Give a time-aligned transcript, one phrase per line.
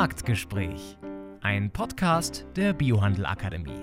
[0.00, 0.96] Marktgespräch,
[1.42, 3.82] ein Podcast der Biohandel Akademie.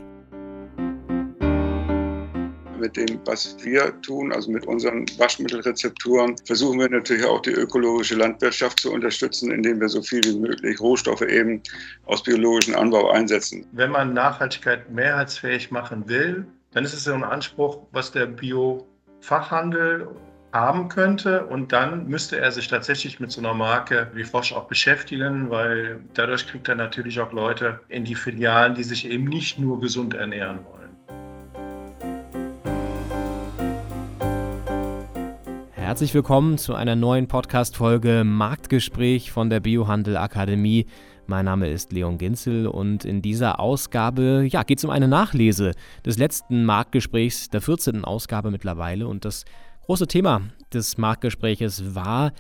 [2.80, 8.16] Mit dem, was wir tun, also mit unseren Waschmittelrezepturen, versuchen wir natürlich auch die ökologische
[8.16, 11.62] Landwirtschaft zu unterstützen, indem wir so viel wie möglich Rohstoffe eben
[12.08, 13.68] aus biologischem Anbau einsetzen.
[13.74, 20.08] Wenn man Nachhaltigkeit mehrheitsfähig machen will, dann ist es so ein Anspruch, was der Bio-Fachhandel
[20.54, 21.46] haben könnte.
[21.46, 26.00] Und dann müsste er sich tatsächlich mit so einer Marke wie Frosch auch beschäftigen, weil
[26.14, 30.14] dadurch kriegt er natürlich auch Leute in die Filialen, die sich eben nicht nur gesund
[30.14, 30.78] ernähren wollen.
[35.72, 40.86] Herzlich willkommen zu einer neuen Podcast-Folge Marktgespräch von der Biohandel Akademie.
[41.28, 45.74] Mein Name ist Leon Ginzel und in dieser Ausgabe ja, geht es um eine Nachlese
[46.06, 48.06] des letzten Marktgesprächs, der 14.
[48.06, 49.08] Ausgabe mittlerweile.
[49.08, 49.44] Und das
[49.88, 50.42] große Thema
[50.74, 52.34] des Marktgespräches war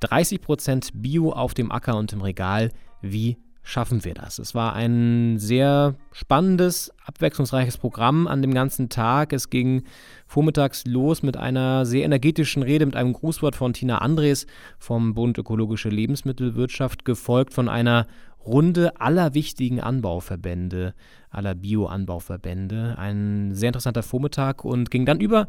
[0.00, 2.72] 30% Bio auf dem Acker und im Regal.
[3.02, 4.38] Wie schaffen wir das?
[4.38, 9.34] Es war ein sehr spannendes, abwechslungsreiches Programm an dem ganzen Tag.
[9.34, 9.82] Es ging
[10.26, 14.46] vormittags los mit einer sehr energetischen Rede, mit einem Grußwort von Tina Andres
[14.78, 18.06] vom Bund Ökologische Lebensmittelwirtschaft, gefolgt von einer
[18.42, 20.94] Runde aller wichtigen Anbauverbände,
[21.28, 22.96] aller Bio-Anbauverbände.
[22.96, 25.48] Ein sehr interessanter Vormittag und ging dann über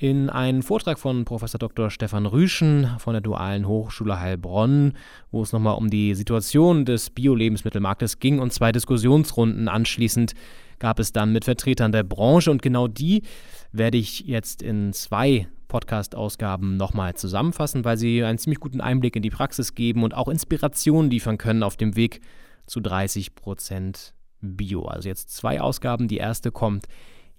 [0.00, 1.90] in einen Vortrag von Professor Dr.
[1.90, 4.94] Stefan Rüschen von der Dualen Hochschule Heilbronn,
[5.30, 10.32] wo es nochmal um die Situation des Bio-Lebensmittelmarktes ging und zwei Diskussionsrunden anschließend
[10.78, 13.24] gab es dann mit Vertretern der Branche und genau die
[13.72, 19.22] werde ich jetzt in zwei Podcast-Ausgaben nochmal zusammenfassen, weil sie einen ziemlich guten Einblick in
[19.22, 22.22] die Praxis geben und auch Inspiration liefern können auf dem Weg
[22.66, 24.86] zu 30 Prozent Bio.
[24.86, 26.08] Also jetzt zwei Ausgaben.
[26.08, 26.86] Die erste kommt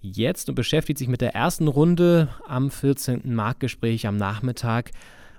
[0.02, 3.34] jetzt und beschäftigt sich mit der ersten Runde am 14.
[3.34, 4.90] Marktgespräch am Nachmittag.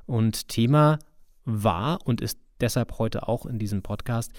[0.06, 1.00] Und Thema
[1.46, 4.32] war und ist deshalb heute auch in diesem Podcast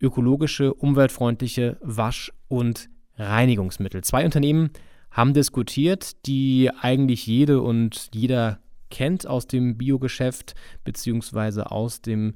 [0.00, 4.02] ökologische, umweltfreundliche Wasch- und Reinigungsmittel.
[4.02, 4.70] Zwei Unternehmen
[5.10, 8.58] haben diskutiert, die eigentlich jede und jeder
[8.90, 10.54] kennt aus dem Biogeschäft
[10.84, 11.62] bzw.
[11.62, 12.34] aus dem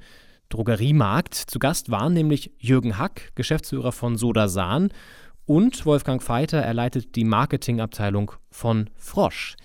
[0.48, 1.34] Drogeriemarkt.
[1.34, 4.90] Zu Gast waren nämlich Jürgen Hack, Geschäftsführer von Soda Sahn
[5.50, 9.56] und Wolfgang Feiter, er leitet die Marketingabteilung von Frosch.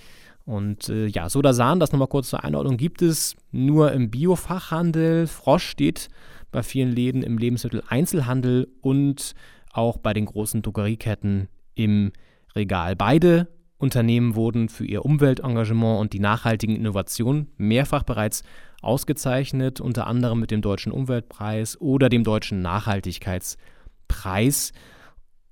[0.43, 5.27] Und äh, ja, Sodasan, das nochmal kurz zur Einordnung, gibt es nur im Biofachhandel.
[5.27, 6.07] Frosch steht
[6.51, 9.35] bei vielen Läden im Lebensmitteleinzelhandel und
[9.73, 12.11] auch bei den großen Drogerieketten im
[12.55, 12.95] Regal.
[12.95, 13.47] Beide
[13.77, 18.41] Unternehmen wurden für ihr Umweltengagement und die nachhaltigen Innovationen mehrfach bereits
[18.81, 24.71] ausgezeichnet, unter anderem mit dem Deutschen Umweltpreis oder dem Deutschen Nachhaltigkeitspreis.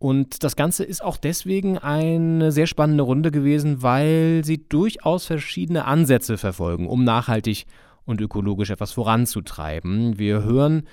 [0.04, 5.86] Und das Ganze ist auch deswegen eine sehr spannende Runde gewesen, weil sie durchaus verschiedene
[5.86, 7.68] Ansätze verfolgen, um nachhaltig
[8.04, 10.20] und ökologisch etwas voranzutreiben.
[10.20, 10.84] Wir hören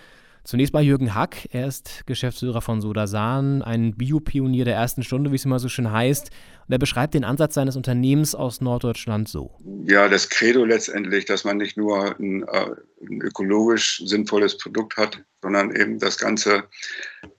[0.42, 1.48] Zunächst mal Jürgen Hack.
[1.52, 5.92] Er ist Geschäftsführer von Sodasan, ein Biopionier der ersten Stunde, wie es immer so schön
[5.92, 6.30] heißt.
[6.66, 9.58] Und er beschreibt den Ansatz seines Unternehmens aus Norddeutschland so.
[9.86, 12.70] Ja, das Credo letztendlich, dass man nicht nur ein, äh,
[13.02, 16.64] ein ökologisch sinnvolles Produkt hat, sondern eben das ganze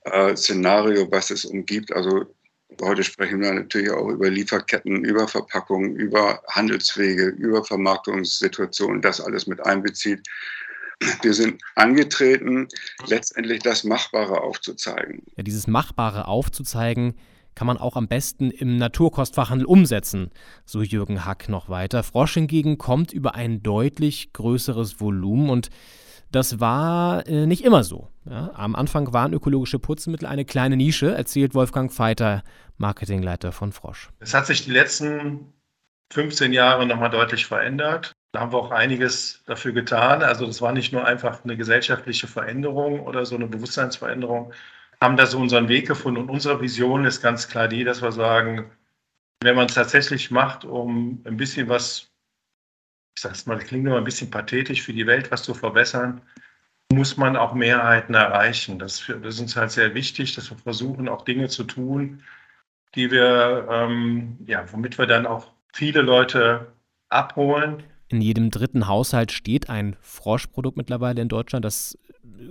[0.04, 1.92] äh, Szenario, was es umgibt.
[1.92, 2.26] Also
[2.80, 9.46] heute sprechen wir natürlich auch über Lieferketten, über Verpackungen, über Handelswege, über Vermarktungssituationen, das alles
[9.46, 10.22] mit einbezieht
[11.22, 12.68] wir sind angetreten,
[13.06, 15.22] letztendlich das Machbare aufzuzeigen.
[15.36, 17.14] Ja, dieses Machbare aufzuzeigen,
[17.54, 20.30] kann man auch am besten im Naturkostfachhandel umsetzen,
[20.64, 22.02] so Jürgen Hack noch weiter.
[22.02, 25.68] Frosch hingegen kommt über ein deutlich größeres Volumen und
[26.32, 28.08] das war äh, nicht immer so.
[28.24, 32.42] Ja, am Anfang waren ökologische Putzmittel eine kleine Nische, erzählt Wolfgang Feiter,
[32.78, 34.10] Marketingleiter von Frosch.
[34.20, 35.52] Es hat sich die letzten
[36.12, 38.12] 15 Jahre nochmal deutlich verändert.
[38.32, 40.22] Da haben wir auch einiges dafür getan.
[40.22, 44.52] Also das war nicht nur einfach eine gesellschaftliche Veränderung oder so eine Bewusstseinsveränderung.
[45.00, 48.12] Haben da so unseren Weg gefunden und unsere Vision ist ganz klar die, dass wir
[48.12, 48.70] sagen,
[49.42, 52.11] wenn man es tatsächlich macht, um ein bisschen was,
[53.14, 56.22] ich sag's mal, das klingt immer ein bisschen pathetisch, für die Welt was zu verbessern,
[56.92, 58.78] muss man auch Mehrheiten erreichen.
[58.78, 62.22] Das, das ist uns halt sehr wichtig, dass wir versuchen, auch Dinge zu tun,
[62.94, 66.72] die wir, ähm, ja, womit wir dann auch viele Leute
[67.08, 67.82] abholen
[68.12, 71.64] in jedem dritten Haushalt steht ein Froschprodukt mittlerweile in Deutschland.
[71.64, 71.98] Das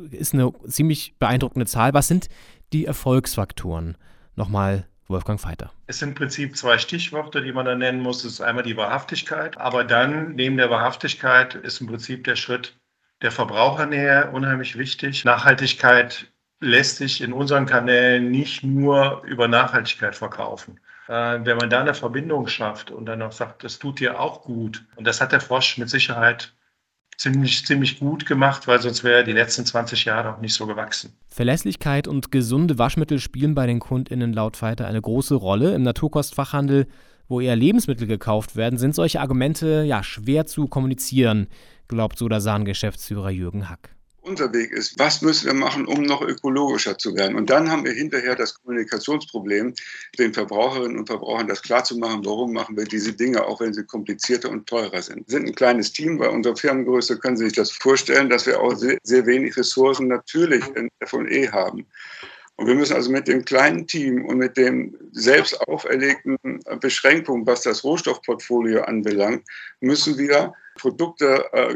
[0.09, 1.93] ist eine ziemlich beeindruckende Zahl.
[1.93, 2.29] Was sind
[2.73, 3.95] die Erfolgsfaktoren?
[4.35, 5.71] Nochmal Wolfgang Feiter.
[5.87, 8.23] Es sind im Prinzip zwei Stichworte, die man da nennen muss.
[8.23, 12.75] Das ist einmal die Wahrhaftigkeit, aber dann neben der Wahrhaftigkeit ist im Prinzip der Schritt
[13.21, 15.25] der Verbrauchernähe unheimlich wichtig.
[15.25, 20.79] Nachhaltigkeit lässt sich in unseren Kanälen nicht nur über Nachhaltigkeit verkaufen.
[21.07, 24.43] Äh, wenn man da eine Verbindung schafft und dann auch sagt, das tut dir auch
[24.43, 24.85] gut.
[24.95, 26.53] Und das hat der Frosch mit Sicherheit
[27.21, 31.13] ziemlich, ziemlich gut gemacht, weil sonst wäre die letzten 20 Jahre auch nicht so gewachsen.
[31.27, 35.75] Verlässlichkeit und gesunde Waschmittel spielen bei den KundInnen laut Feiter eine große Rolle.
[35.75, 36.87] Im Naturkostfachhandel,
[37.27, 41.47] wo eher Lebensmittel gekauft werden, sind solche Argumente ja schwer zu kommunizieren,
[41.87, 47.15] glaubt Sodasan-Geschäftsführer Jürgen Hack unser Weg ist, was müssen wir machen, um noch ökologischer zu
[47.15, 47.35] werden.
[47.35, 49.73] Und dann haben wir hinterher das Kommunikationsproblem,
[50.19, 54.49] den Verbraucherinnen und Verbrauchern das klarzumachen, warum machen wir diese Dinge, auch wenn sie komplizierter
[54.49, 55.27] und teurer sind.
[55.27, 58.59] Wir sind ein kleines Team, bei unserer Firmengröße können Sie sich das vorstellen, dass wir
[58.59, 61.85] auch sehr, sehr wenig Ressourcen natürlich in F&E haben.
[62.57, 66.37] Und wir müssen also mit dem kleinen Team und mit den selbst auferlegten
[66.79, 69.43] Beschränkungen, was das Rohstoffportfolio anbelangt,
[69.79, 71.73] müssen wir Produkte äh,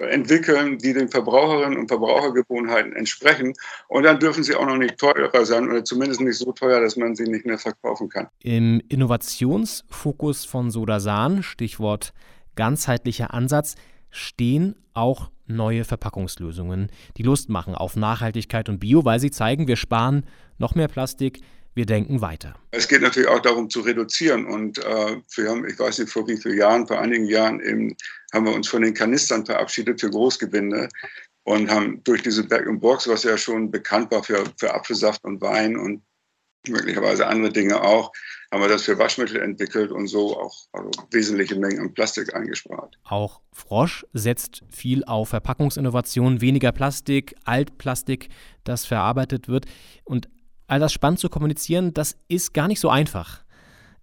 [0.00, 3.54] entwickeln, die den Verbraucherinnen und Verbrauchergewohnheiten entsprechen.
[3.88, 6.96] Und dann dürfen sie auch noch nicht teurer sein oder zumindest nicht so teuer, dass
[6.96, 8.28] man sie nicht mehr verkaufen kann.
[8.42, 12.12] Im Innovationsfokus von Sodasan, Stichwort
[12.54, 13.76] ganzheitlicher Ansatz,
[14.10, 19.76] stehen auch neue Verpackungslösungen, die Lust machen auf Nachhaltigkeit und Bio, weil sie zeigen, wir
[19.76, 20.24] sparen
[20.58, 21.40] noch mehr Plastik,
[21.76, 22.54] wir denken weiter.
[22.70, 24.46] Es geht natürlich auch darum zu reduzieren.
[24.46, 27.94] Und äh, wir haben, ich weiß nicht vor wie vielen Jahren, vor einigen Jahren eben,
[28.32, 30.88] haben wir uns von den Kanistern verabschiedet für Großgewinde
[31.44, 35.76] und haben durch diese Back-in-Box, was ja schon bekannt war für, für Apfelsaft und Wein
[35.76, 36.02] und
[36.66, 38.10] möglicherweise andere Dinge auch,
[38.50, 42.96] haben wir das für Waschmittel entwickelt und so auch also wesentliche Mengen an Plastik eingespart.
[43.04, 48.30] Auch Frosch setzt viel auf Verpackungsinnovation, weniger Plastik, Altplastik,
[48.64, 49.66] das verarbeitet wird.
[50.04, 50.28] Und
[50.66, 53.40] all das spannend zu kommunizieren, das ist gar nicht so einfach,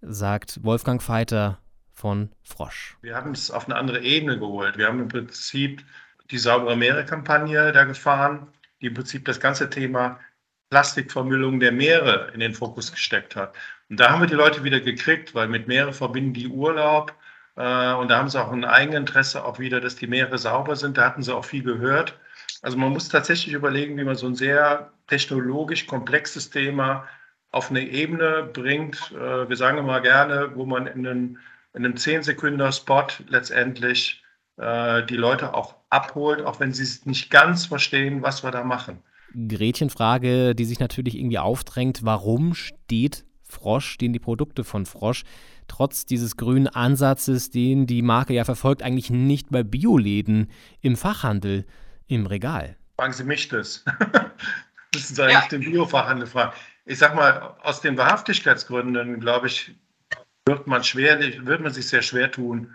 [0.00, 1.58] sagt Wolfgang Feiter
[1.92, 2.96] von Frosch.
[3.02, 4.76] Wir haben es auf eine andere Ebene geholt.
[4.76, 5.84] Wir haben im Prinzip
[6.30, 8.48] die saubere Meere-Kampagne da gefahren,
[8.80, 10.18] die im Prinzip das ganze Thema
[10.70, 13.54] Plastikvermüllung der Meere in den Fokus gesteckt hat.
[13.88, 17.14] Und da haben wir die Leute wieder gekriegt, weil mit Meere verbinden die Urlaub.
[17.56, 20.96] Äh, und da haben sie auch ein Eigeninteresse auch wieder, dass die Meere sauber sind.
[20.98, 22.18] Da hatten sie auch viel gehört.
[22.64, 27.06] Also man muss tatsächlich überlegen, wie man so ein sehr technologisch komplexes Thema
[27.50, 29.12] auf eine Ebene bringt.
[29.12, 31.38] Äh, wir sagen immer gerne, wo man in einem,
[31.74, 34.22] in einem 10-Sekunder-Spot letztendlich
[34.56, 38.64] äh, die Leute auch abholt, auch wenn sie es nicht ganz verstehen, was wir da
[38.64, 39.02] machen.
[39.46, 45.24] Gretchenfrage, die sich natürlich irgendwie aufdrängt, warum steht Frosch, stehen die Produkte von Frosch,
[45.68, 50.48] trotz dieses grünen Ansatzes, den die Marke ja verfolgt, eigentlich nicht bei Bioläden
[50.80, 51.66] im Fachhandel
[52.06, 52.76] im Regal.
[52.96, 53.84] Fragen Sie mich das.
[54.94, 55.48] Müssen Sie eigentlich ja.
[55.48, 56.52] den Biofachhandel fragen.
[56.84, 59.74] Ich sag mal, aus den Wahrhaftigkeitsgründen, glaube ich,
[60.46, 62.74] wird man, schwer, wird man sich sehr schwer tun,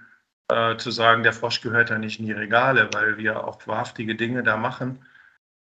[0.50, 4.16] äh, zu sagen, der Frosch gehört ja nicht in die Regale, weil wir auch wahrhaftige
[4.16, 5.06] Dinge da machen.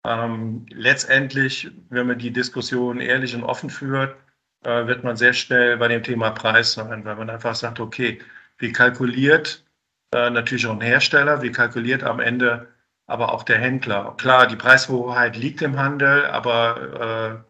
[0.06, 4.16] Ähm, letztendlich, wenn man die Diskussion ehrlich und offen führt,
[4.64, 8.20] äh, wird man sehr schnell bei dem Thema Preis sein, weil man einfach sagt, okay,
[8.58, 9.64] wie kalkuliert
[10.12, 12.68] äh, natürlich auch ein Hersteller, wie kalkuliert am Ende
[13.06, 14.14] aber auch der Händler.
[14.18, 17.44] Klar, die Preishoheit liegt im Handel, aber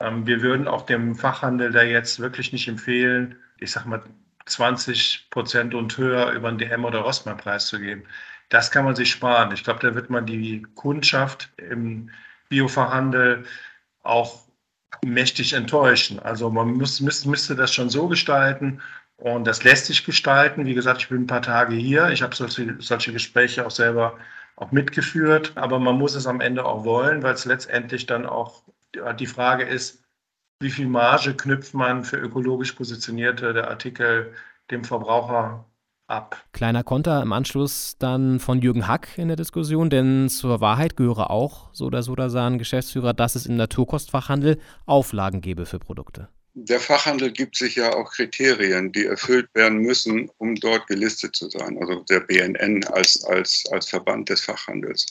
[0.00, 4.02] äh, äh, wir würden auch dem Fachhandel da jetzt wirklich nicht empfehlen, ich sag mal
[4.46, 8.04] 20 Prozent und höher über einen DM- oder Rossmann-Preis zu geben.
[8.48, 9.52] Das kann man sich sparen.
[9.52, 12.10] Ich glaube, da wird man die Kundschaft im
[12.48, 13.44] Biofachhandel
[14.02, 14.42] auch
[15.04, 16.18] mächtig enttäuschen.
[16.20, 18.80] Also man muss, müsste, müsste das schon so gestalten,
[19.22, 20.66] und das lässt sich gestalten.
[20.66, 22.10] Wie gesagt, ich bin ein paar Tage hier.
[22.10, 24.18] Ich habe solche, solche Gespräche auch selber
[24.56, 25.52] auch mitgeführt.
[25.56, 28.62] Aber man muss es am Ende auch wollen, weil es letztendlich dann auch
[29.18, 30.02] die Frage ist,
[30.60, 34.32] wie viel Marge knüpft man für ökologisch positionierte Artikel
[34.70, 35.64] dem Verbraucher
[36.06, 36.36] ab.
[36.52, 41.30] Kleiner Konter im Anschluss dann von Jürgen Hack in der Diskussion, denn zur Wahrheit gehöre
[41.30, 46.28] auch, so oder so, da sagen Geschäftsführer, dass es im Naturkostfachhandel Auflagen gebe für Produkte
[46.54, 51.48] der Fachhandel gibt sich ja auch Kriterien, die erfüllt werden müssen, um dort gelistet zu
[51.48, 51.78] sein.
[51.80, 55.06] Also der BNN als, als, als Verband des Fachhandels.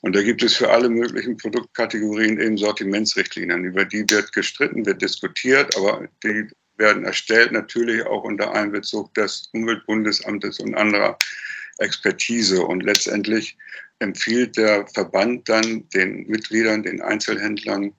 [0.00, 3.64] Und da gibt es für alle möglichen Produktkategorien eben Sortimentsrichtlinien.
[3.64, 9.50] Über die wird gestritten, wird diskutiert, aber die werden erstellt natürlich auch unter Einbezug des
[9.52, 11.18] Umweltbundesamtes und anderer
[11.76, 12.62] Expertise.
[12.62, 13.56] Und letztendlich
[13.98, 17.92] empfiehlt der Verband dann den Mitgliedern, den Einzelhändlern,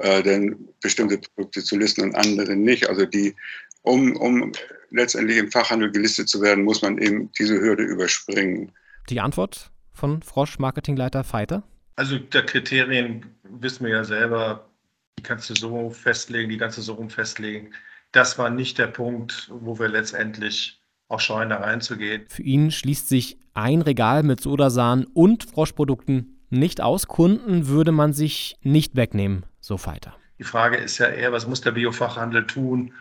[0.00, 2.88] äh, denn bestimmte Produkte zu listen und andere nicht.
[2.88, 3.34] Also die,
[3.82, 4.52] um, um
[4.90, 8.72] letztendlich im Fachhandel gelistet zu werden, muss man eben diese Hürde überspringen.
[9.08, 11.62] Die Antwort von Frosch Marketingleiter Feiter?
[11.96, 14.70] Also der Kriterien wissen wir ja selber,
[15.18, 17.74] die kannst du so festlegen, die kannst du so rum festlegen.
[18.12, 22.24] Das war nicht der Punkt, wo wir letztendlich auch scheuen, da reinzugehen.
[22.28, 27.06] Für ihn schließt sich ein Regal mit Sodasan und Froschprodukten nicht aus.
[27.06, 30.14] Kunden würde man sich nicht wegnehmen, so Feiter.
[30.38, 32.92] Die Frage ist ja eher, was muss der Biofachhandel tun,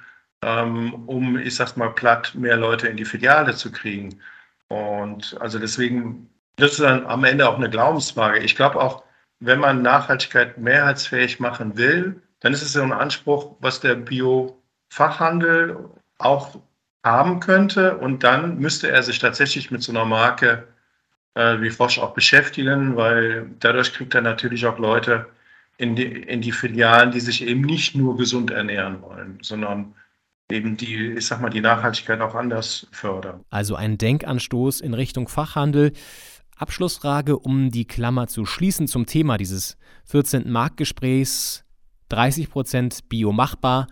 [0.41, 4.19] ähm, um, ich sag's mal platt, mehr Leute in die Filiale zu kriegen.
[4.67, 8.39] Und also deswegen Das ist dann am Ende auch eine Glaubensfrage.
[8.39, 9.03] Ich glaube auch,
[9.39, 15.77] wenn man Nachhaltigkeit mehrheitsfähig machen will, dann ist es so ein Anspruch, was der Bio-Fachhandel
[16.17, 16.59] auch
[17.03, 17.97] haben könnte.
[17.97, 20.67] Und dann müsste er sich tatsächlich mit so einer Marke
[21.35, 25.27] äh, wie Frosch auch beschäftigen, weil dadurch kriegt er natürlich auch Leute
[25.79, 29.95] in die, in die Filialen, die sich eben nicht nur gesund ernähren wollen, sondern
[30.51, 33.45] eben die, ich sag mal, die Nachhaltigkeit auch anders fördern.
[33.49, 35.93] Also ein Denkanstoß in Richtung Fachhandel.
[36.57, 40.51] Abschlussfrage, um die Klammer zu schließen zum Thema dieses 14.
[40.51, 41.63] Marktgesprächs.
[42.09, 43.87] 30 Prozent Bio machbar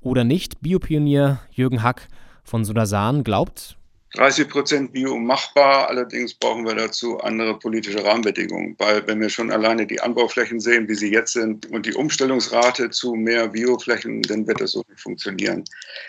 [0.00, 0.60] oder nicht?
[0.60, 2.08] Biopionier Jürgen Hack
[2.42, 3.78] von Sudasan glaubt,
[4.14, 9.52] 30 Prozent Bio machbar, allerdings brauchen wir dazu andere politische Rahmenbedingungen, weil wenn wir schon
[9.52, 14.48] alleine die Anbauflächen sehen, wie sie jetzt sind und die Umstellungsrate zu mehr Bioflächen, dann
[14.48, 15.62] wird das so nicht funktionieren.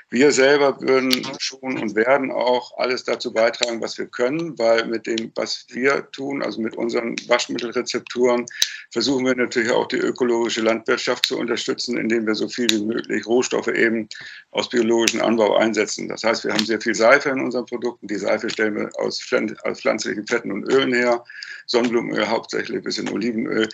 [0.09, 5.05] Wir selber würden schon und werden auch alles dazu beitragen, was wir können, weil mit
[5.05, 8.47] dem, was wir tun, also mit unseren Waschmittelrezepturen,
[8.89, 13.27] versuchen wir natürlich auch die ökologische Landwirtschaft zu unterstützen, indem wir so viel wie möglich
[13.27, 14.09] Rohstoffe eben
[14.51, 16.07] aus biologischem Anbau einsetzen.
[16.07, 18.07] Das heißt, wir haben sehr viel Seife in unserem Produkt Produkten.
[18.07, 21.23] Die Seife stellen wir aus, pflanzlichen Fetten und Ölen her.
[21.67, 23.67] Sonnenblumenöl hauptsächlich, ein bisschen Olivenöl.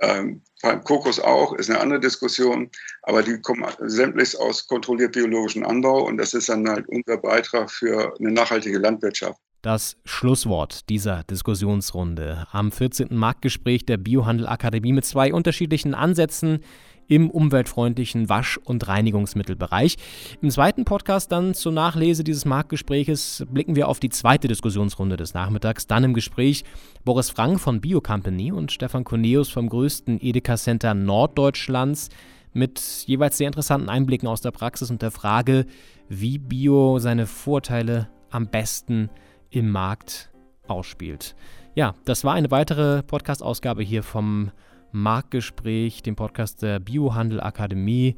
[0.00, 0.42] Ähm,
[0.84, 2.70] Kokos auch, ist eine andere Diskussion,
[3.02, 7.70] aber die kommen sämtlich aus kontrolliert biologischem Anbau und das ist dann halt unser Beitrag
[7.70, 9.38] für eine nachhaltige Landwirtschaft.
[9.60, 13.08] Das Schlusswort dieser Diskussionsrunde am 14.
[13.16, 16.64] Marktgespräch der Biohandel Akademie mit zwei unterschiedlichen Ansätzen
[17.12, 19.96] im umweltfreundlichen Wasch- und Reinigungsmittelbereich.
[20.40, 25.34] Im zweiten Podcast dann zur Nachlese dieses Marktgespräches blicken wir auf die zweite Diskussionsrunde des
[25.34, 25.86] Nachmittags.
[25.86, 26.64] Dann im Gespräch
[27.04, 32.08] Boris Frank von Bio Company und Stefan Corneus vom größten Edeka Center Norddeutschlands
[32.54, 35.66] mit jeweils sehr interessanten Einblicken aus der Praxis und der Frage,
[36.08, 39.10] wie Bio seine Vorteile am besten
[39.50, 40.32] im Markt
[40.66, 41.36] ausspielt.
[41.74, 44.50] Ja, das war eine weitere Podcast-Ausgabe hier vom
[44.92, 48.16] Marktgespräch, dem Podcast der Biohandel Akademie.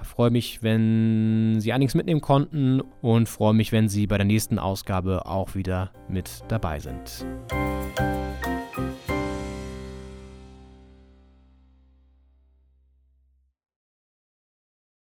[0.00, 4.26] Ich freue mich, wenn Sie einiges mitnehmen konnten und freue mich, wenn Sie bei der
[4.26, 7.24] nächsten Ausgabe auch wieder mit dabei sind.